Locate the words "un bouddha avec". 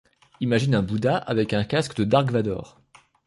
0.73-1.53